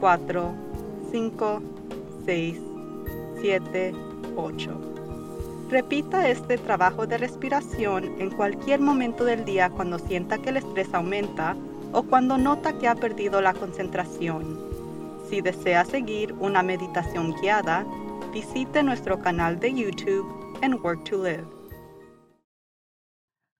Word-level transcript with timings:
5, 0.00 1.62
6, 2.24 2.60
7, 3.40 3.94
8. 4.36 4.70
Repita 5.70 6.28
este 6.28 6.56
trabajo 6.56 7.06
de 7.06 7.18
respiración 7.18 8.04
en 8.20 8.30
cualquier 8.30 8.80
momento 8.80 9.24
del 9.24 9.44
día 9.44 9.70
cuando 9.70 9.98
sienta 9.98 10.38
que 10.38 10.50
el 10.50 10.58
estrés 10.58 10.94
aumenta 10.94 11.56
o 11.92 12.04
cuando 12.04 12.38
nota 12.38 12.78
que 12.78 12.86
ha 12.86 12.94
perdido 12.94 13.40
la 13.40 13.54
concentración. 13.54 14.58
Si 15.28 15.40
desea 15.40 15.84
seguir 15.84 16.32
una 16.34 16.62
meditación 16.62 17.34
guiada, 17.40 17.84
visite 18.32 18.82
nuestro 18.82 19.18
canal 19.18 19.58
de 19.58 19.74
YouTube 19.74 20.26
en 20.62 20.74
Work 20.74 21.04
to 21.04 21.24
Live. 21.24 21.46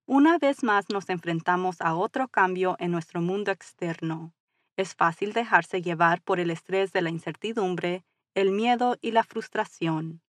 Una 0.07 0.39
vez 0.39 0.63
más 0.63 0.87
nos 0.89 1.11
enfrentamos 1.11 1.81
a 1.81 1.95
otro 1.95 2.29
cambio 2.29 2.77
en 2.79 2.93
nuestro 2.93 3.21
mundo 3.21 3.51
externo. 3.51 4.33
Es 4.79 4.95
fácil 4.95 5.35
dejarse 5.35 5.83
llevar 5.83 6.23
por 6.23 6.41
el 6.41 6.51
estrés 6.51 6.91
de 6.93 7.03
la 7.03 7.11
incertidumbre, 7.11 8.07
el 8.35 8.51
miedo 8.51 8.97
y 9.03 9.11
la 9.11 9.25
frustración 9.25 10.23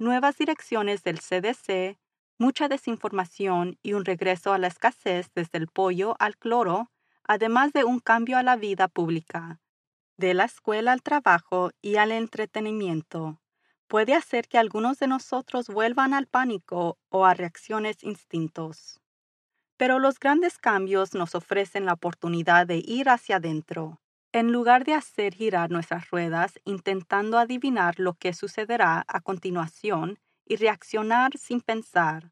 nuevas 0.00 0.38
direcciones 0.38 1.04
del 1.04 1.20
CDC, 1.20 1.98
mucha 2.38 2.68
desinformación 2.68 3.78
y 3.82 3.92
un 3.92 4.06
regreso 4.06 4.52
a 4.52 4.58
la 4.58 4.66
escasez 4.66 5.30
desde 5.34 5.58
el 5.58 5.68
pollo 5.68 6.16
al 6.18 6.38
cloro, 6.38 6.90
además 7.22 7.72
de 7.74 7.84
un 7.84 8.00
cambio 8.00 8.38
a 8.38 8.42
la 8.42 8.56
vida 8.56 8.88
pública, 8.88 9.60
de 10.16 10.32
la 10.32 10.44
escuela 10.44 10.92
al 10.92 11.02
trabajo 11.02 11.70
y 11.82 11.96
al 11.96 12.12
entretenimiento, 12.12 13.42
puede 13.86 14.14
hacer 14.14 14.48
que 14.48 14.56
algunos 14.56 14.98
de 14.98 15.06
nosotros 15.06 15.66
vuelvan 15.66 16.14
al 16.14 16.26
pánico 16.26 16.98
o 17.10 17.26
a 17.26 17.34
reacciones 17.34 18.02
instintos. 18.02 19.00
Pero 19.80 19.98
los 19.98 20.20
grandes 20.20 20.58
cambios 20.58 21.14
nos 21.14 21.34
ofrecen 21.34 21.86
la 21.86 21.94
oportunidad 21.94 22.66
de 22.66 22.82
ir 22.84 23.08
hacia 23.08 23.36
adentro, 23.36 23.98
en 24.30 24.52
lugar 24.52 24.84
de 24.84 24.92
hacer 24.92 25.32
girar 25.32 25.70
nuestras 25.70 26.10
ruedas 26.10 26.60
intentando 26.66 27.38
adivinar 27.38 27.98
lo 27.98 28.12
que 28.12 28.34
sucederá 28.34 29.06
a 29.08 29.20
continuación 29.22 30.18
y 30.44 30.56
reaccionar 30.56 31.30
sin 31.38 31.62
pensar, 31.62 32.30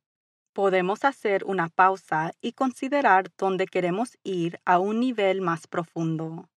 podemos 0.52 1.06
hacer 1.06 1.42
una 1.46 1.70
pausa 1.70 2.32
y 2.42 2.52
considerar 2.52 3.30
dónde 3.38 3.64
queremos 3.66 4.18
ir 4.24 4.60
a 4.66 4.78
un 4.78 5.00
nivel 5.00 5.40
más 5.40 5.66
profundo. 5.66 6.50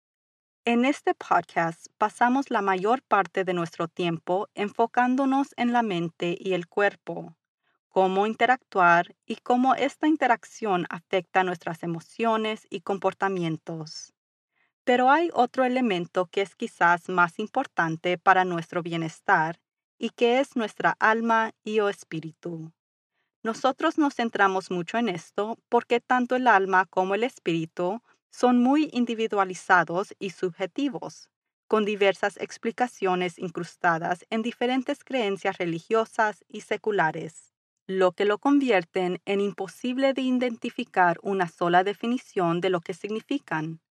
En 0.66 0.86
este 0.86 1.14
podcast 1.14 1.86
pasamos 2.00 2.50
la 2.50 2.64
mayor 2.64 3.04
parte 3.04 3.44
de 3.44 3.54
nuestro 3.54 3.88
tiempo 3.88 4.48
enfocándonos 4.56 5.50
en 5.56 5.72
la 5.72 5.84
mente 5.84 6.36
y 6.40 6.54
el 6.54 6.66
cuerpo, 6.68 7.36
cómo 7.90 8.28
interactuar 8.28 9.16
y 9.26 9.38
cómo 9.38 9.76
esta 9.76 10.08
interacción 10.08 10.86
afecta 10.90 11.44
nuestras 11.44 11.84
emociones 11.84 12.68
y 12.70 12.82
comportamientos. 12.82 14.14
Pero 14.84 15.12
hay 15.12 15.30
otro 15.34 15.66
elemento 15.66 16.28
que 16.28 16.42
es 16.42 16.56
quizás 16.56 17.10
más 17.10 17.40
importante 17.40 18.18
para 18.18 18.46
nuestro 18.46 18.82
bienestar 18.82 19.60
y 19.98 20.12
que 20.12 20.40
es 20.40 20.56
nuestra 20.56 20.96
alma 21.00 21.52
y 21.64 21.80
o 21.80 21.90
espíritu. 21.90 22.72
Nosotros 23.44 23.98
nos 23.98 24.16
centramos 24.16 24.72
mucho 24.72 24.98
en 24.98 25.10
esto 25.10 25.58
porque 25.70 26.00
tanto 26.00 26.36
el 26.36 26.48
alma 26.48 26.86
como 26.86 27.16
el 27.16 27.24
espíritu 27.24 28.02
son 28.32 28.62
muy 28.62 28.90
individualizados 28.94 30.14
y 30.20 30.32
subjetivos, 30.32 31.30
con 31.68 31.86
diversas 31.86 32.38
explicaciones 32.38 33.40
incrustadas 33.40 34.26
en 34.30 34.42
diferentes 34.42 35.04
creencias 35.04 35.58
religiosas 35.58 36.44
y 36.48 36.62
seculares, 36.62 37.54
lo 37.90 38.12
que 38.12 38.24
lo 38.24 38.38
convierten 38.38 39.20
en 39.26 39.42
imposible 39.42 40.14
de 40.14 40.22
identificar 40.22 41.18
una 41.24 41.48
sola 41.48 41.84
definición 41.84 42.62
de 42.62 42.70
lo 42.70 42.82
que 42.82 42.94
significan. 42.94 43.82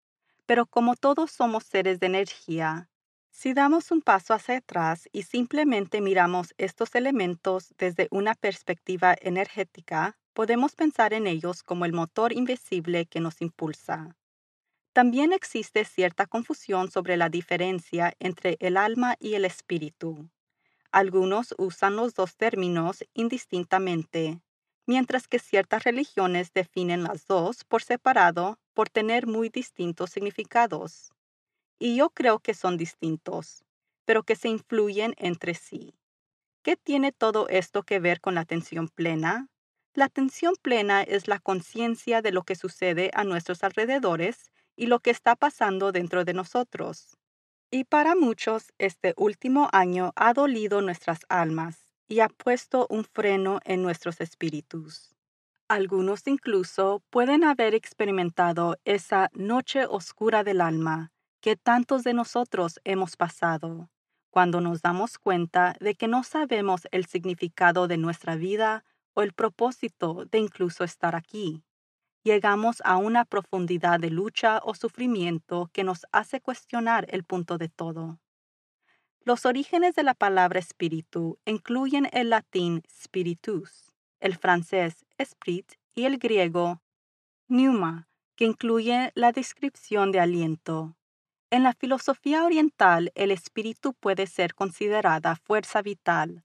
Pero 0.47 0.67
como 0.67 0.95
todos 0.95 1.33
somos 1.33 1.65
seres 1.65 1.99
de 1.99 2.07
energía, 2.07 2.91
si 3.33 3.55
damos 3.55 3.91
un 3.91 4.03
paso 4.03 4.35
hacia 4.35 4.59
atrás 4.59 5.09
y 5.11 5.25
simplemente 5.25 6.01
miramos 6.01 6.55
estos 6.59 6.95
elementos 6.95 7.75
desde 7.77 8.07
una 8.13 8.37
perspectiva 8.37 9.17
energética, 9.21 10.17
podemos 10.33 10.77
pensar 10.77 11.13
en 11.13 11.27
ellos 11.27 11.65
como 11.65 11.85
el 11.85 11.93
motor 11.93 12.33
invisible 12.33 13.07
que 13.07 13.19
nos 13.19 13.43
impulsa. 13.43 14.17
También 14.93 15.33
existe 15.33 15.85
cierta 15.85 16.27
confusión 16.27 16.91
sobre 16.91 17.17
la 17.17 17.31
diferencia 17.31 18.15
entre 18.21 18.59
el 18.61 18.77
alma 18.77 19.17
y 19.21 19.35
el 19.35 19.45
espíritu. 19.45 20.31
Algunos 20.93 21.55
usan 21.59 21.97
los 21.97 22.15
dos 22.15 22.37
términos 22.37 23.05
indistintamente, 23.15 24.41
mientras 24.87 25.29
que 25.29 25.39
ciertas 25.39 25.85
religiones 25.85 26.53
definen 26.53 27.05
las 27.05 27.27
dos 27.27 27.65
por 27.65 27.83
separado 27.83 28.59
por 28.75 28.89
tener 28.91 29.27
muy 29.27 29.49
distintos 29.49 30.11
significados. 30.11 31.11
Y 31.79 31.97
yo 31.97 32.11
creo 32.11 32.41
que 32.41 32.55
son 32.55 32.77
distintos, 32.77 33.65
pero 34.07 34.23
que 34.25 34.37
se 34.37 34.49
influyen 34.49 35.15
entre 35.19 35.55
sí. 35.55 35.95
¿Qué 36.63 36.77
tiene 36.77 37.13
todo 37.13 37.49
esto 37.49 37.83
que 37.85 38.01
ver 38.01 38.21
con 38.21 38.35
la 38.37 38.43
atención 38.43 38.89
plena? 38.89 39.49
La 39.95 40.07
atención 40.07 40.55
plena 40.63 41.03
es 41.03 41.29
la 41.29 41.41
conciencia 41.41 42.23
de 42.23 42.33
lo 42.33 42.45
que 42.45 42.57
sucede 42.57 43.11
a 43.15 43.25
nuestros 43.25 43.65
alrededores 43.65 44.51
y 44.77 44.87
lo 44.87 45.01
que 45.01 45.11
está 45.11 45.37
pasando 45.37 45.93
dentro 45.93 46.25
de 46.25 46.35
nosotros. 46.35 47.17
Y 47.71 47.85
para 47.85 48.15
muchos, 48.15 48.73
este 48.79 49.13
último 49.19 49.69
año 49.73 50.13
ha 50.17 50.33
dolido 50.33 50.81
nuestras 50.81 51.21
almas 51.29 51.93
y 52.09 52.21
ha 52.21 52.29
puesto 52.29 52.87
un 52.89 53.05
freno 53.05 53.61
en 53.65 53.83
nuestros 53.83 54.23
espíritus. 54.23 55.15
Algunos 55.69 56.27
incluso 56.27 57.03
pueden 57.11 57.45
haber 57.45 57.75
experimentado 57.75 58.79
esa 58.87 59.29
noche 59.35 59.85
oscura 59.85 60.45
del 60.45 60.63
alma 60.63 61.13
que 61.43 61.57
tantos 61.57 62.05
de 62.05 62.15
nosotros 62.15 62.81
hemos 62.85 63.17
pasado, 63.17 63.91
cuando 64.31 64.63
nos 64.63 64.81
damos 64.81 65.19
cuenta 65.19 65.75
de 65.79 65.95
que 65.95 66.09
no 66.09 66.25
sabemos 66.25 66.89
el 66.91 67.05
significado 67.05 67.87
de 67.87 67.99
nuestra 67.99 68.37
vida 68.37 68.83
o 69.13 69.21
el 69.21 69.35
propósito 69.35 70.25
de 70.25 70.39
incluso 70.39 70.85
estar 70.85 71.15
aquí. 71.15 71.63
Llegamos 72.29 72.83
a 72.85 72.99
una 72.99 73.25
profundidad 73.25 73.99
de 74.01 74.11
lucha 74.11 74.61
o 74.63 74.75
sufrimiento 74.75 75.71
que 75.73 75.83
nos 75.83 76.05
hace 76.13 76.43
cuestionar 76.43 77.07
el 77.09 77.25
punto 77.25 77.57
de 77.57 77.71
todo. 77.71 78.21
Los 79.25 79.47
orígenes 79.47 79.95
de 79.95 80.03
la 80.03 80.13
palabra 80.13 80.59
espíritu 80.59 81.39
incluyen 81.47 82.07
el 82.13 82.29
latín 82.29 82.83
spiritus, 82.87 83.95
el 84.21 84.37
francés 84.37 85.07
esprit 85.17 85.73
y 85.95 86.05
el 86.05 86.19
griego 86.19 86.83
pneuma, 87.47 88.11
que 88.37 88.45
incluye 88.45 89.11
la 89.15 89.33
descripción 89.33 90.13
de 90.13 90.21
aliento. 90.21 90.99
En 91.49 91.63
la 91.63 91.73
filosofía 91.73 92.45
oriental, 92.45 93.11
el 93.15 93.31
espíritu 93.31 93.95
puede 93.95 94.27
ser 94.27 94.55
considerada 94.55 95.35
fuerza 95.35 95.81
vital, 95.81 96.45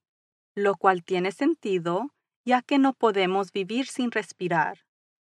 lo 0.56 0.78
cual 0.78 1.04
tiene 1.04 1.34
sentido 1.34 2.14
ya 2.46 2.62
que 2.62 2.78
no 2.78 2.94
podemos 2.94 3.52
vivir 3.52 3.86
sin 3.88 4.12
respirar. 4.12 4.80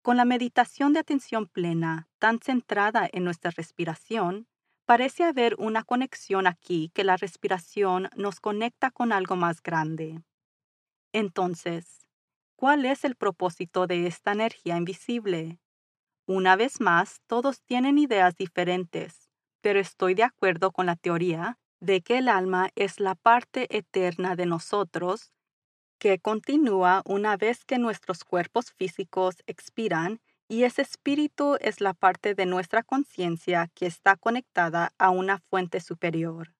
Con 0.03 0.17
la 0.17 0.25
meditación 0.25 0.93
de 0.93 1.01
atención 1.01 1.47
plena, 1.47 2.09
tan 2.19 2.39
centrada 2.41 3.09
en 3.13 3.25
nuestra 3.25 3.51
respiración, 3.51 4.47
Parece 4.91 5.23
haber 5.23 5.55
una 5.61 5.85
conexión 5.85 6.49
aquí 6.49 6.91
que 6.93 7.05
la 7.05 7.17
respiración 7.17 8.11
nos 8.17 8.41
conecta 8.41 8.91
con 8.91 9.13
algo 9.13 9.37
más 9.37 9.63
grande. 9.63 10.21
Entonces, 11.13 12.09
¿cuál 12.57 12.85
es 12.85 13.05
el 13.05 13.15
propósito 13.15 13.87
de 13.87 14.09
esta 14.09 14.33
energía 14.33 14.77
invisible? 14.77 15.61
Una 16.27 16.57
vez 16.57 16.81
más, 16.81 17.21
todos 17.29 17.63
tienen 17.63 17.99
ideas 17.99 18.35
diferentes, 18.35 19.31
pero 19.61 19.79
estoy 19.79 20.15
de 20.15 20.25
acuerdo 20.25 20.73
con 20.73 20.87
la 20.87 20.97
teoría 20.97 21.61
de 21.79 22.01
que 22.03 22.19
el 22.19 22.29
alma 22.29 22.71
es 22.75 22.99
la 22.99 23.15
parte 23.15 23.69
eterna 23.71 24.35
de 24.35 24.47
nosotros 24.47 25.33
que 26.01 26.19
continúa 26.19 27.03
una 27.05 27.37
vez 27.37 27.65
que 27.67 27.79
nuestros 27.79 28.25
cuerpos 28.25 28.73
físicos 28.73 29.37
expiran 29.47 30.21
y 30.49 30.65
ese 30.65 30.83
espíritu 30.83 31.57
es 31.61 31.81
la 31.81 31.93
parte 31.93 32.35
de 32.35 32.47
nuestra 32.47 32.83
conciencia 32.83 33.71
que 33.75 33.87
está 33.87 34.17
conectada 34.17 34.93
a 34.99 35.11
una 35.11 35.39
fuente 35.39 35.79
superior. 35.79 36.55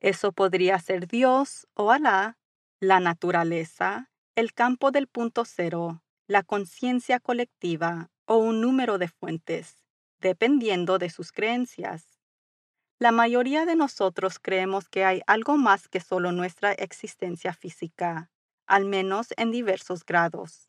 Eso 0.00 0.32
podría 0.32 0.78
ser 0.78 1.08
Dios 1.08 1.66
o 1.74 1.90
Alá, 1.90 2.38
la 2.80 3.00
naturaleza, 3.00 4.08
el 4.36 4.54
campo 4.54 4.92
del 4.92 5.08
punto 5.08 5.44
cero, 5.44 6.02
la 6.28 6.44
conciencia 6.44 7.18
colectiva 7.18 8.10
o 8.24 8.36
un 8.36 8.60
número 8.60 8.98
de 8.98 9.08
fuentes, 9.08 9.84
dependiendo 10.20 10.98
de 10.98 11.10
sus 11.10 11.32
creencias. 11.32 12.20
La 13.00 13.10
mayoría 13.10 13.66
de 13.66 13.74
nosotros 13.74 14.38
creemos 14.38 14.88
que 14.88 15.04
hay 15.04 15.22
algo 15.26 15.56
más 15.56 15.88
que 15.88 16.00
solo 16.00 16.30
nuestra 16.30 16.72
existencia 16.72 17.52
física, 17.52 18.30
al 18.66 18.84
menos 18.86 19.28
en 19.36 19.50
diversos 19.50 20.04
grados 20.04 20.68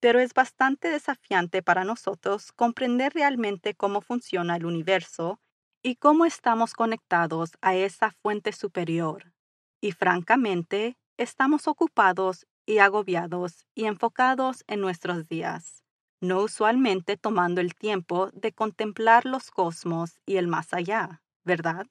pero 0.00 0.18
es 0.20 0.34
bastante 0.34 0.88
desafiante 0.88 1.62
para 1.62 1.84
nosotros 1.84 2.50
comprender 2.52 3.12
realmente 3.14 3.74
cómo 3.74 4.00
funciona 4.00 4.56
el 4.56 4.66
universo 4.66 5.40
y 5.82 5.96
cómo 5.96 6.24
estamos 6.24 6.74
conectados 6.74 7.52
a 7.60 7.76
esa 7.76 8.10
fuente 8.10 8.52
superior. 8.52 9.32
Y 9.80 9.92
francamente, 9.92 10.96
estamos 11.18 11.68
ocupados 11.68 12.46
y 12.66 12.78
agobiados 12.78 13.64
y 13.76 13.84
enfocados 13.84 14.64
en 14.66 14.80
nuestros 14.80 15.28
días, 15.28 15.84
no 16.20 16.42
usualmente 16.42 17.16
tomando 17.16 17.60
el 17.60 17.74
tiempo 17.74 18.30
de 18.32 18.52
contemplar 18.52 19.24
los 19.24 19.50
cosmos 19.52 20.18
y 20.26 20.36
el 20.36 20.48
más 20.48 20.72
allá, 20.72 21.22
¿verdad? 21.44 21.86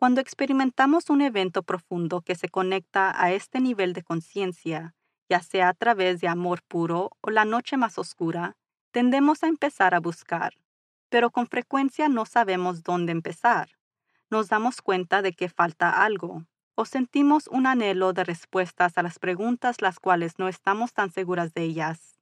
Cuando 0.00 0.22
experimentamos 0.22 1.10
un 1.10 1.20
evento 1.20 1.62
profundo 1.62 2.22
que 2.22 2.34
se 2.34 2.48
conecta 2.48 3.12
a 3.22 3.32
este 3.32 3.60
nivel 3.60 3.92
de 3.92 4.02
conciencia, 4.02 4.94
ya 5.28 5.42
sea 5.42 5.68
a 5.68 5.74
través 5.74 6.22
de 6.22 6.26
amor 6.26 6.62
puro 6.62 7.10
o 7.20 7.28
la 7.28 7.44
noche 7.44 7.76
más 7.76 7.98
oscura, 7.98 8.56
tendemos 8.92 9.42
a 9.42 9.48
empezar 9.48 9.94
a 9.94 10.00
buscar, 10.00 10.54
pero 11.10 11.30
con 11.30 11.46
frecuencia 11.46 12.08
no 12.08 12.24
sabemos 12.24 12.82
dónde 12.82 13.12
empezar. 13.12 13.72
Nos 14.30 14.48
damos 14.48 14.80
cuenta 14.80 15.20
de 15.20 15.34
que 15.34 15.50
falta 15.50 16.02
algo, 16.02 16.46
o 16.76 16.86
sentimos 16.86 17.46
un 17.48 17.66
anhelo 17.66 18.14
de 18.14 18.24
respuestas 18.24 18.96
a 18.96 19.02
las 19.02 19.18
preguntas 19.18 19.82
las 19.82 20.00
cuales 20.00 20.38
no 20.38 20.48
estamos 20.48 20.94
tan 20.94 21.10
seguras 21.10 21.52
de 21.52 21.64
ellas. 21.64 22.18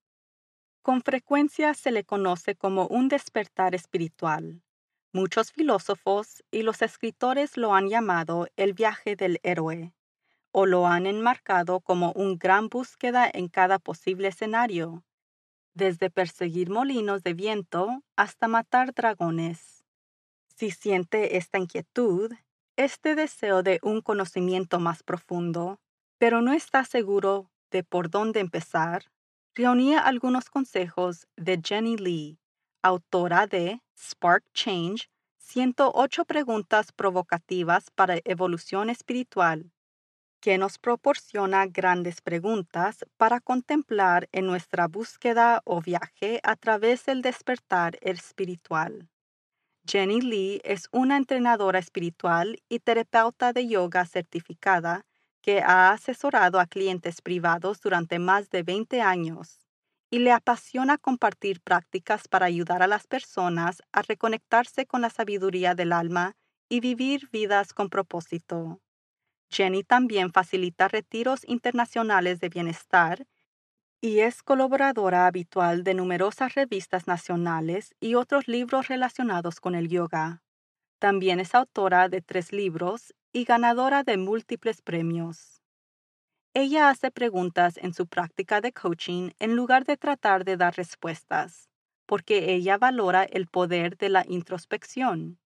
Con 0.83 1.01
frecuencia 1.01 1.75
se 1.75 1.93
le 1.93 2.03
conoce 2.03 2.57
como 2.57 2.89
un 2.89 3.07
despertar 3.07 3.77
espiritual. 3.77 4.65
Muchos 5.13 5.53
filósofos 5.53 6.45
y 6.51 6.63
los 6.63 6.83
escritores 6.83 7.57
lo 7.57 7.75
han 7.75 7.89
llamado 7.89 8.47
el 8.57 8.75
viaje 8.75 9.17
del 9.17 9.41
héroe 9.43 9.95
o 10.53 10.67
lo 10.67 10.87
han 10.87 11.07
enmarcado 11.07 11.81
como 11.81 12.13
un 12.13 12.39
gran 12.39 12.69
búsqueda 12.69 13.31
en 13.33 13.49
cada 13.49 13.79
posible 13.79 14.29
escenario, 14.29 15.05
desde 15.75 16.11
perseguir 16.11 16.71
molinos 16.71 17.23
de 17.23 17.35
viento 17.35 18.03
hasta 18.17 18.49
matar 18.49 18.93
dragones. 18.93 19.85
Si 20.49 20.71
siente 20.71 21.37
esta 21.37 21.59
inquietud, 21.59 22.33
este 22.77 23.15
deseo 23.15 23.63
de 23.63 23.79
un 23.83 24.01
conocimiento 24.01 24.81
más 24.81 25.03
profundo, 25.03 25.81
pero 26.19 26.43
no 26.43 26.53
está 26.53 26.85
seguro 26.85 27.51
de 27.71 27.85
por 27.85 28.11
dónde 28.11 28.41
empezar, 28.41 29.05
reunía 29.55 30.01
algunos 30.01 30.51
consejos 30.51 31.29
de 31.37 31.61
Jenny 31.65 31.97
Lee, 31.97 32.39
autora 32.88 33.46
de 33.46 33.82
Spark 33.96 34.44
Change, 34.55 35.11
108 35.38 36.25
preguntas 36.25 36.90
provocativas 36.90 37.90
para 37.90 38.20
evolución 38.25 38.88
espiritual, 38.88 39.70
que 40.40 40.56
nos 40.56 40.79
proporciona 40.79 41.67
grandes 41.67 42.23
preguntas 42.23 43.05
para 43.19 43.40
contemplar 43.40 44.29
en 44.32 44.46
nuestra 44.46 44.88
búsqueda 44.88 45.61
o 45.64 45.82
viaje 45.82 46.40
a 46.43 46.56
través 46.56 47.05
del 47.05 47.20
despertar 47.20 47.99
espiritual. 48.00 49.08
Jenny 49.87 50.20
Lee 50.20 50.61
es 50.64 50.88
una 50.90 51.17
entrenadora 51.19 51.79
espiritual 51.79 52.58
y 52.69 52.81
terapeuta 52.81 53.52
de 53.52 53.67
yoga 53.67 54.06
certificada 54.06 55.05
que 55.43 55.61
ha 55.61 55.90
asesorado 55.90 56.58
a 56.58 56.67
clientes 56.67 57.20
privados 57.20 57.81
durante 57.81 58.19
más 58.19 58.49
de 58.50 58.62
20 58.62 59.00
años 59.02 59.68
y 60.11 60.21
le 60.21 60.33
apasiona 60.33 60.99
compartir 60.99 61.61
prácticas 61.63 62.29
para 62.29 62.47
ayudar 62.47 62.83
a 62.83 62.87
las 62.87 63.07
personas 63.07 63.83
a 63.93 64.03
reconectarse 64.03 64.87
con 64.87 65.03
la 65.03 65.11
sabiduría 65.11 65.75
del 65.75 65.93
alma 65.93 66.37
y 66.69 66.81
vivir 66.81 67.29
vidas 67.31 67.75
con 67.75 67.91
propósito. 67.91 68.81
Jenny 69.51 69.85
también 69.85 70.33
facilita 70.33 70.89
retiros 70.89 71.43
internacionales 71.47 72.41
de 72.41 72.49
bienestar 72.49 73.27
y 74.01 74.21
es 74.21 74.43
colaboradora 74.43 75.27
habitual 75.27 75.85
de 75.85 75.95
numerosas 75.95 76.55
revistas 76.55 77.07
nacionales 77.07 77.95
y 78.01 78.15
otros 78.15 78.49
libros 78.49 78.89
relacionados 78.89 79.61
con 79.61 79.75
el 79.75 79.89
yoga. 79.89 80.43
También 81.01 81.41
es 81.41 81.55
autora 81.55 82.09
de 82.09 82.23
tres 82.23 82.53
libros 82.53 83.15
y 83.33 83.45
ganadora 83.45 84.05
de 84.05 84.17
múltiples 84.19 84.83
premios. 84.83 85.58
Ella 86.55 86.91
hace 86.91 87.11
preguntas 87.11 87.77
en 87.79 87.95
su 87.95 88.06
práctica 88.06 88.61
de 88.61 88.73
coaching 88.73 89.31
en 89.39 89.55
lugar 89.55 89.85
de 89.85 89.97
tratar 89.97 90.45
de 90.45 90.56
dar 90.56 90.77
respuestas, 90.77 91.69
porque 92.06 92.53
ella 92.55 92.79
valora 92.79 93.25
el 93.25 93.47
poder 93.47 93.97
de 93.97 94.09
la 94.09 94.25
introspección. 94.27 95.39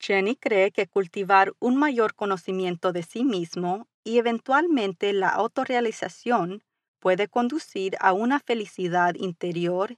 Jenny 0.00 0.36
cree 0.36 0.72
que 0.72 0.86
cultivar 0.86 1.54
un 1.60 1.76
mayor 1.76 2.14
conocimiento 2.14 2.92
de 2.92 3.02
sí 3.02 3.24
mismo 3.24 3.88
y 4.04 4.18
eventualmente 4.18 5.12
la 5.12 5.30
autorrealización 5.30 6.62
puede 7.00 7.28
conducir 7.28 7.96
a 8.00 8.12
una 8.12 8.40
felicidad 8.40 9.14
interior 9.16 9.96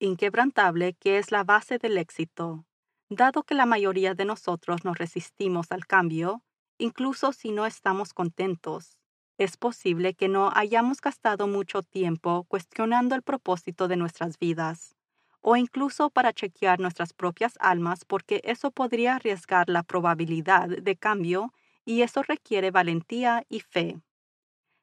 inquebrantable 0.00 0.94
que 0.94 1.18
es 1.18 1.32
la 1.32 1.44
base 1.44 1.78
del 1.78 1.98
éxito. 1.98 2.66
Dado 3.10 3.42
que 3.44 3.54
la 3.54 3.66
mayoría 3.66 4.14
de 4.14 4.24
nosotros 4.24 4.84
nos 4.84 4.98
resistimos 4.98 5.72
al 5.72 5.86
cambio, 5.86 6.42
incluso 6.78 7.32
si 7.32 7.52
no 7.52 7.66
estamos 7.66 8.14
contentos, 8.14 8.98
es 9.38 9.56
posible 9.56 10.14
que 10.14 10.28
no 10.28 10.50
hayamos 10.54 11.00
gastado 11.00 11.46
mucho 11.46 11.82
tiempo 11.82 12.44
cuestionando 12.48 13.14
el 13.14 13.22
propósito 13.22 13.88
de 13.88 13.96
nuestras 13.96 14.38
vidas 14.38 14.94
o 15.40 15.56
incluso 15.56 16.10
para 16.10 16.32
chequear 16.32 16.80
nuestras 16.80 17.12
propias 17.12 17.54
almas 17.60 18.04
porque 18.04 18.40
eso 18.44 18.70
podría 18.70 19.14
arriesgar 19.14 19.68
la 19.68 19.82
probabilidad 19.84 20.68
de 20.68 20.96
cambio 20.96 21.52
y 21.84 22.02
eso 22.02 22.22
requiere 22.22 22.70
valentía 22.70 23.44
y 23.48 23.60
fe. 23.60 24.00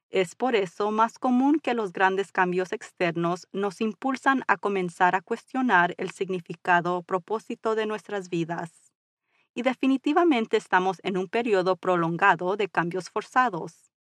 Es 0.10 0.36
por 0.36 0.56
eso 0.56 0.92
más 0.92 1.20
común 1.20 1.60
que 1.60 1.74
los 1.74 1.92
grandes 1.92 2.32
cambios 2.32 2.72
externos 2.72 3.48
nos 3.52 3.82
impulsan 3.82 4.44
a 4.48 4.58
comenzar 4.58 5.16
a 5.16 5.22
cuestionar 5.22 5.94
el 5.98 6.12
significado 6.12 6.96
o 6.98 7.04
propósito 7.04 7.76
de 7.76 7.86
nuestras 7.86 8.30
vidas. 8.30 8.94
Y 9.56 9.64
definitivamente 9.64 10.58
estamos 10.58 11.00
en 11.04 11.18
un 11.18 11.28
periodo 11.28 11.76
prolongado 11.78 12.58
de 12.58 12.70
cambios 12.70 13.10
forzados. 13.10 13.95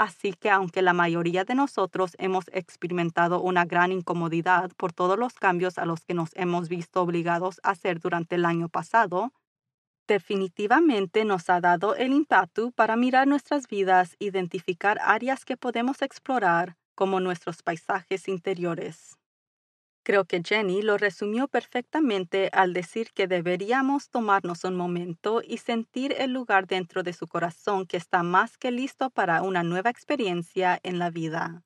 Así 0.00 0.32
que 0.32 0.48
aunque 0.48 0.80
la 0.80 0.94
mayoría 0.94 1.44
de 1.44 1.54
nosotros 1.54 2.16
hemos 2.18 2.46
experimentado 2.54 3.42
una 3.42 3.66
gran 3.66 3.92
incomodidad 3.92 4.70
por 4.78 4.94
todos 4.94 5.18
los 5.18 5.34
cambios 5.34 5.76
a 5.76 5.84
los 5.84 6.06
que 6.06 6.14
nos 6.14 6.30
hemos 6.36 6.70
visto 6.70 7.02
obligados 7.02 7.60
a 7.62 7.72
hacer 7.72 8.00
durante 8.00 8.36
el 8.36 8.46
año 8.46 8.70
pasado, 8.70 9.34
definitivamente 10.08 11.26
nos 11.26 11.50
ha 11.50 11.60
dado 11.60 11.96
el 11.96 12.14
impacto 12.14 12.70
para 12.70 12.96
mirar 12.96 13.28
nuestras 13.28 13.68
vidas, 13.68 14.16
identificar 14.18 14.98
áreas 15.02 15.44
que 15.44 15.58
podemos 15.58 16.00
explorar 16.00 16.78
como 16.94 17.20
nuestros 17.20 17.62
paisajes 17.62 18.26
interiores. 18.26 19.19
Creo 20.10 20.24
que 20.24 20.42
Jenny 20.44 20.82
lo 20.82 20.98
resumió 20.98 21.46
perfectamente 21.46 22.50
al 22.52 22.72
decir 22.72 23.12
que 23.12 23.28
deberíamos 23.28 24.10
tomarnos 24.10 24.64
un 24.64 24.74
momento 24.74 25.40
y 25.40 25.58
sentir 25.58 26.16
el 26.18 26.32
lugar 26.32 26.66
dentro 26.66 27.04
de 27.04 27.12
su 27.12 27.28
corazón 27.28 27.86
que 27.86 27.96
está 27.96 28.24
más 28.24 28.58
que 28.58 28.72
listo 28.72 29.10
para 29.10 29.42
una 29.42 29.62
nueva 29.62 29.88
experiencia 29.88 30.80
en 30.82 30.98
la 30.98 31.10
vida. 31.10 31.62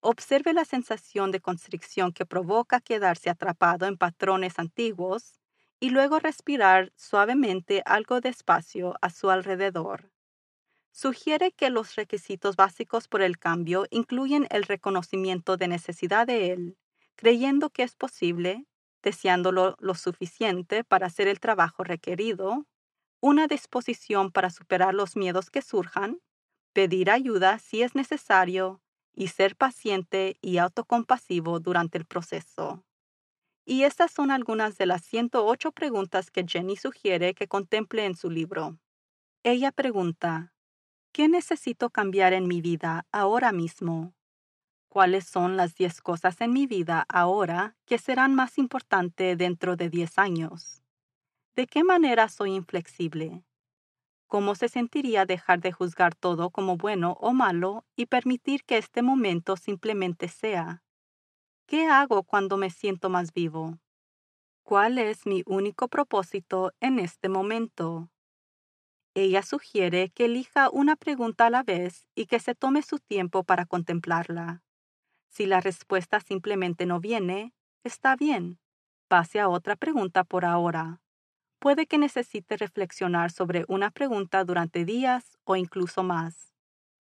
Observe 0.00 0.54
la 0.54 0.64
sensación 0.64 1.30
de 1.30 1.40
constricción 1.40 2.12
que 2.14 2.24
provoca 2.24 2.80
quedarse 2.80 3.28
atrapado 3.28 3.84
en 3.84 3.98
patrones 3.98 4.58
antiguos 4.58 5.38
y 5.78 5.90
luego 5.90 6.18
respirar 6.18 6.90
suavemente 6.96 7.82
algo 7.84 8.22
despacio 8.22 8.94
a 9.02 9.10
su 9.10 9.28
alrededor. 9.28 10.10
Sugiere 10.90 11.52
que 11.52 11.68
los 11.68 11.96
requisitos 11.96 12.56
básicos 12.56 13.08
por 13.08 13.20
el 13.20 13.38
cambio 13.38 13.84
incluyen 13.90 14.46
el 14.48 14.62
reconocimiento 14.62 15.58
de 15.58 15.68
necesidad 15.68 16.26
de 16.26 16.50
él, 16.50 16.78
creyendo 17.16 17.70
que 17.70 17.82
es 17.82 17.96
posible, 17.96 18.66
deseándolo 19.02 19.76
lo 19.80 19.94
suficiente 19.94 20.84
para 20.84 21.06
hacer 21.06 21.28
el 21.28 21.40
trabajo 21.40 21.84
requerido, 21.84 22.66
una 23.20 23.46
disposición 23.46 24.30
para 24.32 24.50
superar 24.50 24.94
los 24.94 25.16
miedos 25.16 25.50
que 25.50 25.62
surjan, 25.62 26.20
pedir 26.72 27.10
ayuda 27.10 27.58
si 27.58 27.82
es 27.82 27.94
necesario 27.94 28.82
y 29.14 29.28
ser 29.28 29.56
paciente 29.56 30.36
y 30.42 30.58
autocompasivo 30.58 31.60
durante 31.60 31.98
el 31.98 32.06
proceso. 32.06 32.84
Y 33.66 33.84
estas 33.84 34.12
son 34.12 34.30
algunas 34.30 34.76
de 34.78 34.86
las 34.86 35.02
108 35.04 35.72
preguntas 35.72 36.30
que 36.30 36.44
Jenny 36.46 36.76
sugiere 36.76 37.34
que 37.34 37.48
contemple 37.48 38.04
en 38.06 38.14
su 38.16 38.30
libro. 38.30 38.78
Ella 39.44 39.72
pregunta, 39.72 40.54
¿qué 41.12 41.28
necesito 41.28 41.90
cambiar 41.90 42.32
en 42.34 42.48
mi 42.48 42.60
vida 42.60 43.06
ahora 43.12 43.52
mismo? 43.52 44.14
¿Cuáles 44.94 45.24
son 45.24 45.56
las 45.56 45.74
10 45.74 46.00
cosas 46.00 46.40
en 46.40 46.52
mi 46.52 46.68
vida 46.68 47.04
ahora 47.08 47.74
que 47.84 47.98
serán 47.98 48.32
más 48.36 48.58
importantes 48.58 49.36
dentro 49.36 49.74
de 49.74 49.90
10 49.90 50.18
años? 50.20 50.84
¿De 51.56 51.66
qué 51.66 51.82
manera 51.82 52.28
soy 52.28 52.52
inflexible? 52.54 53.44
¿Cómo 54.28 54.54
se 54.54 54.68
sentiría 54.68 55.26
dejar 55.26 55.58
de 55.58 55.72
juzgar 55.72 56.14
todo 56.14 56.50
como 56.50 56.76
bueno 56.76 57.16
o 57.20 57.32
malo 57.32 57.84
y 57.96 58.06
permitir 58.06 58.62
que 58.62 58.78
este 58.78 59.02
momento 59.02 59.56
simplemente 59.56 60.28
sea? 60.28 60.84
¿Qué 61.66 61.88
hago 61.88 62.22
cuando 62.22 62.56
me 62.56 62.70
siento 62.70 63.10
más 63.10 63.32
vivo? 63.32 63.80
¿Cuál 64.62 64.98
es 64.98 65.26
mi 65.26 65.42
único 65.46 65.88
propósito 65.88 66.70
en 66.78 67.00
este 67.00 67.28
momento? 67.28 68.12
Ella 69.14 69.42
sugiere 69.42 70.10
que 70.10 70.26
elija 70.26 70.70
una 70.70 70.94
pregunta 70.94 71.46
a 71.46 71.50
la 71.50 71.64
vez 71.64 72.06
y 72.14 72.26
que 72.26 72.38
se 72.38 72.54
tome 72.54 72.82
su 72.82 73.00
tiempo 73.00 73.42
para 73.42 73.66
contemplarla. 73.66 74.63
Si 75.34 75.46
la 75.46 75.60
respuesta 75.60 76.20
simplemente 76.20 76.86
no 76.86 77.00
viene, 77.00 77.54
está 77.82 78.14
bien. 78.14 78.60
Pase 79.08 79.40
a 79.40 79.48
otra 79.48 79.74
pregunta 79.74 80.22
por 80.22 80.44
ahora. 80.44 81.00
Puede 81.58 81.86
que 81.86 81.98
necesite 81.98 82.56
reflexionar 82.56 83.32
sobre 83.32 83.64
una 83.66 83.90
pregunta 83.90 84.44
durante 84.44 84.84
días 84.84 85.36
o 85.42 85.56
incluso 85.56 86.04
más. 86.04 86.54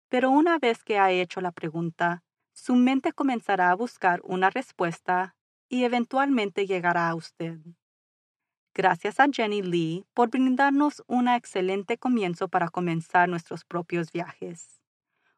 Pero 0.08 0.30
una 0.30 0.58
vez 0.58 0.82
que 0.82 0.98
ha 0.98 1.10
hecho 1.10 1.42
la 1.42 1.52
pregunta, 1.52 2.22
su 2.54 2.74
mente 2.74 3.12
comenzará 3.12 3.70
a 3.70 3.74
buscar 3.74 4.22
una 4.24 4.48
respuesta 4.48 5.36
y 5.68 5.84
eventualmente 5.84 6.66
llegará 6.66 7.10
a 7.10 7.14
usted. 7.14 7.58
Gracias 8.72 9.20
a 9.20 9.26
Jenny 9.30 9.60
Lee 9.60 10.06
por 10.14 10.30
brindarnos 10.30 11.02
un 11.06 11.28
excelente 11.28 11.98
comienzo 11.98 12.48
para 12.48 12.70
comenzar 12.70 13.28
nuestros 13.28 13.66
propios 13.66 14.10
viajes. 14.10 14.81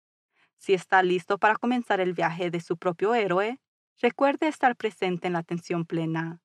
Si 0.57 0.73
está 0.73 1.03
listo 1.03 1.37
para 1.37 1.55
comenzar 1.55 1.99
el 1.99 2.13
viaje 2.13 2.51
de 2.51 2.59
su 2.59 2.77
propio 2.77 3.13
héroe, 3.13 3.59
recuerde 4.01 4.47
estar 4.47 4.75
presente 4.75 5.27
en 5.27 5.33
la 5.33 5.39
atención 5.39 5.85
plena. 5.85 6.41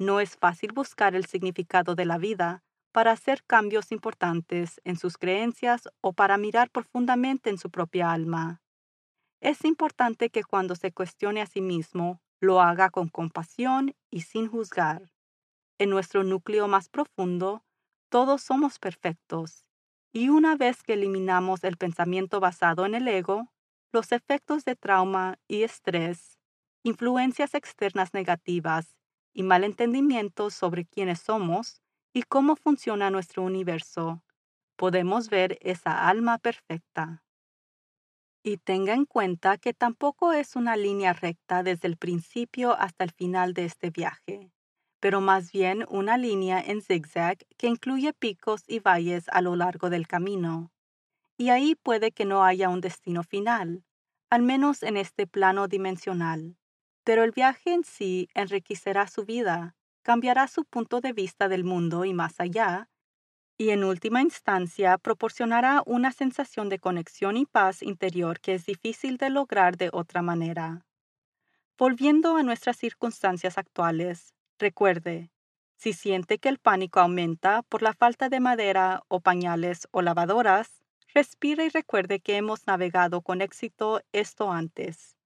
No 0.00 0.18
es 0.18 0.34
fácil 0.34 0.72
buscar 0.72 1.14
el 1.14 1.26
significado 1.26 1.94
de 1.94 2.06
la 2.06 2.16
vida 2.16 2.64
para 2.90 3.12
hacer 3.12 3.44
cambios 3.44 3.92
importantes 3.92 4.80
en 4.84 4.96
sus 4.96 5.18
creencias 5.18 5.90
o 6.00 6.14
para 6.14 6.38
mirar 6.38 6.70
profundamente 6.70 7.50
en 7.50 7.58
su 7.58 7.70
propia 7.70 8.10
alma. 8.10 8.62
Es 9.42 9.62
importante 9.66 10.30
que 10.30 10.42
cuando 10.42 10.74
se 10.74 10.90
cuestione 10.90 11.42
a 11.42 11.46
sí 11.46 11.60
mismo, 11.60 12.22
lo 12.40 12.62
haga 12.62 12.88
con 12.88 13.08
compasión 13.10 13.94
y 14.10 14.22
sin 14.22 14.48
juzgar. 14.48 15.10
En 15.78 15.90
nuestro 15.90 16.24
núcleo 16.24 16.66
más 16.66 16.88
profundo, 16.88 17.62
todos 18.08 18.40
somos 18.40 18.78
perfectos, 18.78 19.66
y 20.14 20.30
una 20.30 20.56
vez 20.56 20.82
que 20.82 20.94
eliminamos 20.94 21.62
el 21.62 21.76
pensamiento 21.76 22.40
basado 22.40 22.86
en 22.86 22.94
el 22.94 23.06
ego, 23.06 23.52
los 23.92 24.12
efectos 24.12 24.64
de 24.64 24.76
trauma 24.76 25.38
y 25.46 25.62
estrés, 25.62 26.38
influencias 26.84 27.52
externas 27.52 28.14
negativas 28.14 28.99
y 29.32 29.42
malentendimientos 29.42 30.54
sobre 30.54 30.84
quiénes 30.86 31.20
somos 31.20 31.80
y 32.12 32.22
cómo 32.22 32.56
funciona 32.56 33.10
nuestro 33.10 33.42
universo, 33.42 34.22
podemos 34.76 35.30
ver 35.30 35.58
esa 35.62 36.08
alma 36.08 36.38
perfecta. 36.38 37.24
Y 38.42 38.56
tenga 38.58 38.94
en 38.94 39.04
cuenta 39.06 39.58
que 39.58 39.72
tampoco 39.74 40.32
es 40.32 40.56
una 40.56 40.76
línea 40.76 41.12
recta 41.12 41.62
desde 41.62 41.88
el 41.88 41.96
principio 41.96 42.78
hasta 42.78 43.04
el 43.04 43.12
final 43.12 43.52
de 43.54 43.64
este 43.66 43.90
viaje, 43.90 44.50
pero 45.00 45.20
más 45.20 45.52
bien 45.52 45.84
una 45.88 46.16
línea 46.18 46.60
en 46.60 46.82
zigzag 46.82 47.38
que 47.58 47.66
incluye 47.68 48.12
picos 48.14 48.62
y 48.66 48.78
valles 48.80 49.28
a 49.28 49.42
lo 49.42 49.56
largo 49.56 49.90
del 49.90 50.06
camino. 50.06 50.72
Y 51.38 51.50
ahí 51.50 51.76
puede 51.76 52.12
que 52.12 52.26
no 52.26 52.44
haya 52.44 52.70
un 52.70 52.80
destino 52.82 53.24
final, 53.24 53.84
al 54.30 54.42
menos 54.42 54.84
en 54.84 54.98
este 54.98 55.26
plano 55.26 55.68
dimensional. 55.68 56.58
Pero 57.10 57.24
el 57.24 57.32
viaje 57.32 57.72
en 57.72 57.82
sí 57.82 58.28
enriquecerá 58.34 59.08
su 59.08 59.24
vida, 59.24 59.74
cambiará 60.02 60.46
su 60.46 60.64
punto 60.64 61.00
de 61.00 61.12
vista 61.12 61.48
del 61.48 61.64
mundo 61.64 62.04
y 62.04 62.14
más 62.14 62.38
allá, 62.38 62.88
y 63.58 63.70
en 63.70 63.82
última 63.82 64.22
instancia 64.22 64.96
proporcionará 64.96 65.82
una 65.86 66.12
sensación 66.12 66.68
de 66.68 66.78
conexión 66.78 67.36
y 67.36 67.46
paz 67.46 67.82
interior 67.82 68.38
que 68.38 68.54
es 68.54 68.64
difícil 68.64 69.16
de 69.16 69.28
lograr 69.28 69.76
de 69.76 69.90
otra 69.92 70.22
manera. 70.22 70.86
Volviendo 71.76 72.36
a 72.36 72.44
nuestras 72.44 72.76
circunstancias 72.76 73.58
actuales, 73.58 74.32
recuerde, 74.60 75.32
si 75.74 75.94
siente 75.94 76.38
que 76.38 76.48
el 76.48 76.60
pánico 76.60 77.00
aumenta 77.00 77.62
por 77.62 77.82
la 77.82 77.92
falta 77.92 78.28
de 78.28 78.38
madera 78.38 79.02
o 79.08 79.18
pañales 79.18 79.88
o 79.90 80.00
lavadoras, 80.00 80.80
respire 81.12 81.64
y 81.64 81.70
recuerde 81.70 82.20
que 82.20 82.36
hemos 82.36 82.68
navegado 82.68 83.20
con 83.20 83.42
éxito 83.42 84.00
esto 84.12 84.52
antes. 84.52 85.16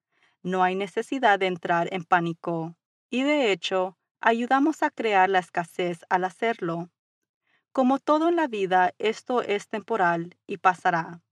No 0.44 0.62
hay 0.62 0.74
necesidad 0.74 1.38
de 1.38 1.46
entrar 1.46 1.88
en 1.90 2.04
pánico, 2.04 2.76
y 3.08 3.22
de 3.22 3.50
hecho, 3.50 3.96
ayudamos 4.20 4.82
a 4.82 4.90
crear 4.90 5.30
la 5.30 5.38
escasez 5.38 6.04
al 6.10 6.22
hacerlo. 6.22 6.90
Como 7.72 7.98
todo 7.98 8.28
en 8.28 8.36
la 8.36 8.46
vida, 8.46 8.92
esto 8.98 9.40
es 9.40 9.68
temporal 9.68 10.36
y 10.46 10.58
pasará. 10.58 11.22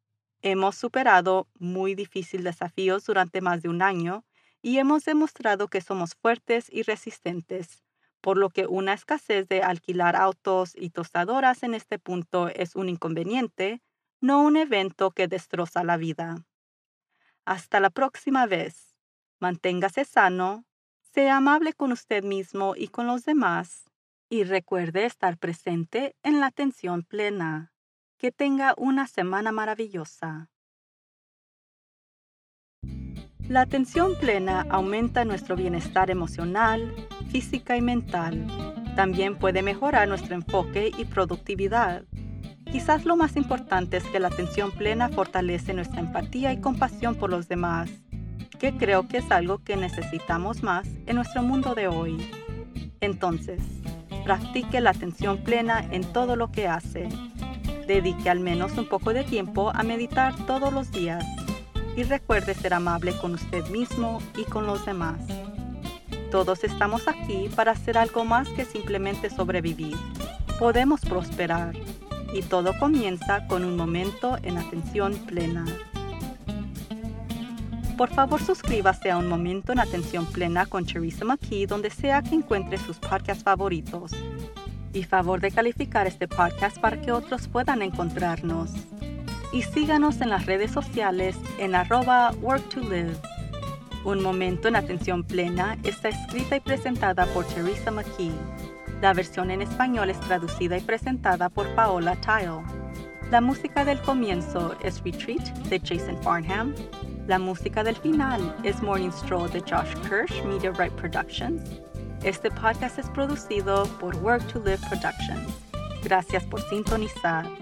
Hemos 0.41 0.77
superado 0.77 1.47
muy 1.59 1.95
difíciles 1.95 2.45
desafíos 2.45 3.05
durante 3.05 3.43
más 3.43 3.61
de 3.61 3.69
un 3.69 3.83
año 3.83 4.25
y 4.63 4.79
hemos 4.79 5.05
demostrado 5.05 5.69
que 5.69 5.83
somos 5.83 6.15
fuertes 6.15 6.69
y 6.73 6.83
resistentes, 6.83 7.85
por 8.23 8.39
lo 8.39 8.49
que 8.49 8.67
una 8.67 8.95
escasez 8.95 9.47
de 9.47 9.63
alquilar 9.63 10.17
autos 10.17 10.73
y 10.75 10.89
tostadoras 10.89 11.63
en 11.65 11.75
este 11.75 11.99
punto 11.99 12.49
es 12.49 12.77
un 12.77 12.89
inconveniente, 12.89 13.83
no 14.23 14.41
un 14.41 14.57
evento 14.57 15.11
que 15.11 15.29
destroza 15.29 15.85
la 15.85 15.99
vida. 15.99 16.47
Hasta 17.45 17.79
la 17.79 17.91
próxima 17.91 18.47
vez. 18.47 18.92
Manténgase 19.43 20.05
sano, 20.05 20.67
sea 21.01 21.39
amable 21.39 21.73
con 21.73 21.91
usted 21.91 22.23
mismo 22.23 22.75
y 22.77 22.87
con 22.87 23.09
los 23.09 23.25
demás 23.25 23.91
y 24.31 24.45
recuerde 24.45 25.05
estar 25.05 25.37
presente 25.37 26.15
en 26.23 26.39
la 26.39 26.47
atención 26.47 27.03
plena. 27.03 27.73
Que 28.19 28.31
tenga 28.31 28.73
una 28.77 29.09
semana 29.09 29.51
maravillosa. 29.51 30.49
La 33.49 33.63
atención 33.63 34.13
plena 34.21 34.65
aumenta 34.71 35.25
nuestro 35.25 35.57
bienestar 35.57 36.09
emocional, 36.09 36.95
física 37.33 37.77
y 37.77 37.83
mental. 37.83 38.47
También 38.95 39.41
puede 39.41 39.63
mejorar 39.63 40.07
nuestro 40.07 40.37
enfoque 40.37 40.93
y 40.97 41.05
productividad. 41.05 42.05
Quizás 42.71 43.05
lo 43.05 43.17
más 43.17 43.35
importante 43.35 43.97
es 43.97 44.05
que 44.05 44.21
la 44.21 44.29
atención 44.29 44.71
plena 44.71 45.09
fortalece 45.09 45.75
nuestra 45.75 45.99
empatía 45.99 46.53
y 46.53 46.61
compasión 46.61 47.17
por 47.17 47.29
los 47.29 47.49
demás, 47.49 47.91
que 48.63 48.75
creo 48.79 49.07
que 49.07 49.19
es 49.19 49.31
algo 49.31 49.59
que 49.59 49.77
necesitamos 49.77 50.63
más 50.63 50.89
en 51.05 51.17
nuestro 51.17 51.43
mundo 51.43 51.75
de 51.75 51.89
hoy. 51.89 52.17
Entonces, 53.03 53.61
Practique 54.25 54.81
la 54.81 54.91
atención 54.91 55.39
plena 55.39 55.85
en 55.91 56.05
todo 56.05 56.37
lo 56.37 56.53
que 56.53 56.69
hace. 56.69 57.09
Dedique 57.89 58.31
al 58.31 58.39
menos 58.39 58.79
un 58.79 58.89
poco 58.89 59.13
de 59.13 59.25
tiempo 59.25 59.73
a 59.75 59.83
meditar 59.83 60.35
todos 60.47 60.73
los 60.73 60.93
días 60.93 61.25
y 61.97 62.05
recuerde 62.05 62.55
ser 62.55 62.75
amable 62.75 63.17
con 63.21 63.35
usted 63.35 63.67
mismo 63.69 64.21
y 64.37 64.45
con 64.45 64.67
los 64.67 64.87
demás. 64.87 65.19
Todos 66.31 66.63
estamos 66.63 67.09
aquí 67.09 67.51
para 67.55 67.73
hacer 67.73 67.99
algo 67.99 68.25
más 68.25 68.49
que 68.51 68.65
simplemente 68.65 69.29
sobrevivir. 69.29 69.97
Podemos 70.59 71.01
prosperar 71.01 71.75
y 72.33 72.43
todo 72.43 72.73
comienza 72.79 73.47
con 73.49 73.65
un 73.65 73.77
momento 73.77 74.39
en 74.45 74.57
atención 74.57 75.15
plena. 75.27 75.65
Por 78.03 78.11
favor, 78.11 78.43
suscríbase 78.43 79.13
a 79.13 79.17
Un 79.17 79.29
Momento 79.29 79.71
en 79.71 79.79
Atención 79.79 80.27
Plena 80.27 80.67
con 80.67 80.85
Teresa 80.85 81.25
McKee 81.25 81.67
donde 81.67 81.89
sea 81.89 82.21
que 82.21 82.35
encuentre 82.35 82.77
sus 82.77 82.99
podcasts 82.99 83.45
favoritos. 83.45 84.11
Y 84.93 85.05
favor 85.05 85.41
de 85.41 85.53
calificar 85.53 86.09
este 86.09 86.27
podcast 86.27 86.79
para 86.81 87.01
que 87.01 87.13
otros 87.13 87.47
puedan 87.47 87.81
encontrarnos. 87.81 88.73
Y 89.53 89.63
síganos 89.63 90.21
en 90.21 90.31
las 90.31 90.47
redes 90.47 90.73
sociales 90.73 91.37
en 91.59 91.77
arroba 91.77 92.33
work 92.41 92.69
to 92.71 92.81
live. 92.81 93.15
Un 94.05 94.21
Momento 94.21 94.67
en 94.67 94.75
Atención 94.75 95.23
Plena 95.23 95.79
está 95.85 96.09
escrita 96.09 96.57
y 96.57 96.61
presentada 96.61 97.27
por 97.27 97.45
Teresa 97.45 97.93
McKee. 97.93 98.33
La 99.01 99.15
versión 99.15 99.53
en 99.53 99.63
español 99.63 100.11
es 100.11 100.19
traducida 100.19 100.77
y 100.77 100.81
presentada 100.81 101.51
por 101.51 101.73
Paola 101.77 102.17
Tile. 102.17 102.65
La 103.31 103.41
música 103.41 103.85
del 103.85 104.01
comienzo 104.01 104.75
es 104.83 105.01
Retreat 105.05 105.47
de 105.69 105.79
Jason 105.79 106.21
Farnham. 106.21 106.75
La 107.29 107.39
música 107.39 107.85
del 107.85 107.95
final 107.95 108.57
es 108.65 108.83
Morning 108.83 109.11
Stroll 109.13 109.49
de 109.51 109.61
Josh 109.61 109.95
Kirsch 110.09 110.45
Media 110.45 110.73
Right 110.73 110.93
Productions. 110.95 111.63
Este 112.25 112.51
podcast 112.51 112.99
es 112.99 113.09
producido 113.11 113.85
por 114.01 114.17
Work 114.17 114.45
to 114.53 114.59
Live 114.59 114.81
Productions. 114.89 115.55
Gracias 116.03 116.43
por 116.45 116.61
sintonizar. 116.63 117.62